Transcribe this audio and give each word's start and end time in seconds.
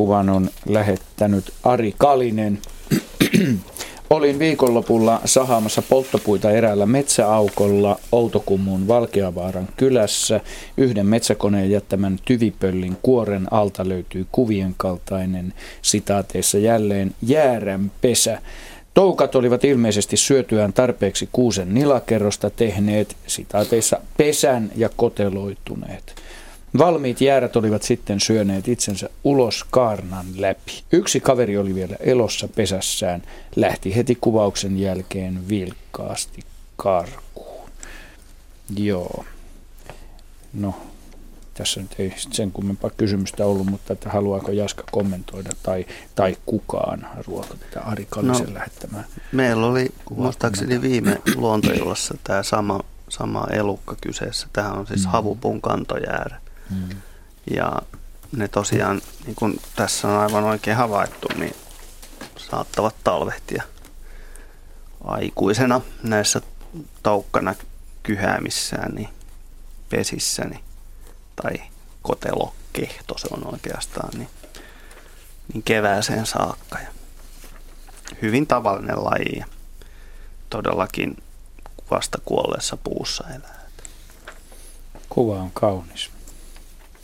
Kuvan 0.00 0.28
on 0.28 0.50
lähettänyt 0.68 1.52
Ari 1.62 1.94
Kalinen. 1.98 2.58
Olin 4.10 4.38
viikonlopulla 4.38 5.20
sahaamassa 5.24 5.82
polttopuita 5.82 6.50
eräällä 6.50 6.86
metsäaukolla 6.86 7.98
Outokummun 8.12 8.88
Valkeavaaran 8.88 9.68
kylässä. 9.76 10.40
Yhden 10.76 11.06
metsäkoneen 11.06 11.70
jättämän 11.70 12.18
tyvipöllin 12.24 12.96
kuoren 13.02 13.52
alta 13.52 13.88
löytyy 13.88 14.26
kuvien 14.32 14.74
kaltainen 14.76 15.54
sitaateissa 15.82 16.58
jälleen 16.58 17.14
jääränpesä. 17.22 18.38
Toukat 18.94 19.34
olivat 19.34 19.64
ilmeisesti 19.64 20.16
syötyään 20.16 20.72
tarpeeksi 20.72 21.28
kuusen 21.32 21.74
nilakerrosta 21.74 22.50
tehneet, 22.50 23.16
sitaateissa, 23.26 24.00
pesän 24.16 24.70
ja 24.76 24.88
koteloituneet. 24.96 26.14
Valmiit 26.78 27.20
jäärät 27.20 27.56
olivat 27.56 27.82
sitten 27.82 28.20
syöneet 28.20 28.68
itsensä 28.68 29.10
ulos 29.24 29.64
kaarnan 29.70 30.26
läpi. 30.36 30.82
Yksi 30.92 31.20
kaveri 31.20 31.58
oli 31.58 31.74
vielä 31.74 31.96
elossa 32.00 32.48
pesässään, 32.48 33.22
lähti 33.56 33.96
heti 33.96 34.14
kuvauksen 34.20 34.78
jälkeen 34.78 35.48
vilkkaasti 35.48 36.40
karkuun. 36.76 37.70
Joo. 38.76 39.24
No, 40.52 40.74
tässä 41.54 41.80
nyt 41.80 41.94
ei 41.98 42.14
sen 42.16 42.52
kummempaa 42.52 42.90
kysymystä 42.96 43.46
ollut, 43.46 43.66
mutta 43.66 43.92
että 43.92 44.10
haluaako 44.10 44.52
Jaska 44.52 44.84
kommentoida 44.90 45.50
tai, 45.62 45.86
tai 46.14 46.36
kukaan 46.46 47.06
ruoka 47.26 47.54
tätä 47.54 47.80
Ari 47.80 48.06
Kallisen 48.10 48.46
no, 48.46 48.54
lähettämään. 48.54 49.04
Meillä 49.32 49.66
oli 49.66 49.88
muistaakseni 50.10 50.82
viime 50.82 51.18
luontoillassa 51.36 52.14
tämä 52.24 52.42
sama, 52.42 52.80
sama 53.08 53.46
elukka 53.50 53.96
kyseessä. 54.00 54.46
Tähän 54.52 54.78
on 54.78 54.86
siis 54.86 55.04
mm. 55.04 55.10
havupun 55.10 55.60
kantojäärä. 55.60 56.40
Mm. 56.70 56.88
Ja 57.50 57.82
ne 58.36 58.48
tosiaan, 58.48 59.02
niin 59.26 59.34
kuin 59.34 59.60
tässä 59.76 60.08
on 60.08 60.18
aivan 60.18 60.44
oikein 60.44 60.76
havaittu, 60.76 61.28
niin 61.36 61.56
saattavat 62.36 62.94
talvehtia 63.04 63.62
aikuisena 65.04 65.80
näissä 66.02 66.40
taukkana 67.02 67.54
kyhäämissään, 68.02 68.94
niin 68.94 69.08
pesissäni 69.90 70.64
tai 71.42 71.52
kotelokehto 72.02 73.18
se 73.18 73.28
on 73.30 73.52
oikeastaan, 73.52 74.18
niin, 74.18 74.28
niin 75.52 75.62
kevääseen 75.62 76.26
saakka. 76.26 76.78
Ja 76.78 76.88
hyvin 78.22 78.46
tavallinen 78.46 79.04
laji 79.04 79.38
ja 79.38 79.46
todellakin 80.50 81.16
vasta 81.90 82.18
kuolleessa 82.24 82.76
puussa 82.76 83.24
elää. 83.28 83.60
Kuva 85.08 85.40
on 85.40 85.50
kaunis. 85.50 86.10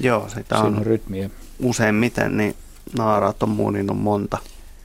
Joo, 0.00 0.28
sitä 0.28 0.58
on, 0.58 0.76
on 0.76 0.86
rytmiä. 0.86 1.30
Useimmiten 1.58 2.36
niin 2.36 2.56
naaraat 2.98 3.42
on 3.42 3.48
muninut 3.48 3.98
monta, 3.98 4.38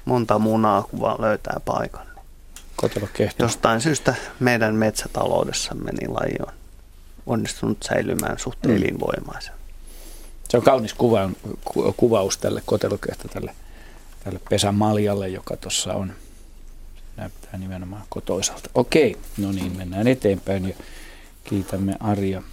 monta 0.06 0.40
munaa, 0.40 0.84
kun 0.84 1.00
vaan 1.00 1.22
löytää 1.22 1.60
paikan. 1.66 2.08
Jostain 3.40 3.82
syystä 3.82 4.16
meidän 4.40 4.76
metsätaloudessamme 4.76 5.92
niin 5.92 6.14
laji 6.14 6.36
on 6.48 6.54
onnistunut 7.28 7.78
säilymään 7.84 8.40
suht 8.40 8.60
mm. 8.66 8.76
elinvoimaisen. 8.76 9.54
Se 10.50 10.58
on 10.58 10.64
kaunis 10.64 10.94
kuva, 10.94 11.30
ku, 11.66 11.94
kuvaus 11.98 12.38
tälle 12.38 12.62
kotelokehto, 12.66 13.28
tälle, 13.28 13.56
tälle 14.24 14.40
pesämaljalle, 14.50 15.30
joka 15.30 15.58
tuossa 15.58 15.94
on. 15.94 16.14
Näyttää 17.18 17.58
nimenomaan 17.58 18.04
kotoisalta. 18.10 18.70
Okei, 18.76 19.18
no 19.38 19.52
niin, 19.52 19.78
mennään 19.78 20.08
eteenpäin 20.08 20.68
ja 20.70 20.76
kiitämme 21.44 21.96
Arja 22.00 22.44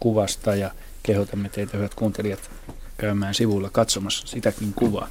kuvasta 0.00 0.54
ja 0.54 0.70
kehotamme 1.08 1.48
teitä 1.48 1.76
hyvät 1.76 1.94
kuuntelijat 1.94 2.50
käymään 2.98 3.34
sivulla 3.34 3.70
katsomassa 3.70 4.26
sitäkin 4.26 4.72
kuvaa. 4.74 5.08